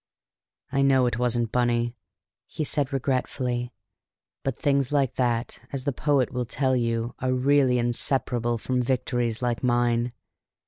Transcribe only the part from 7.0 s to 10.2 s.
are really inseparable from victories like mine.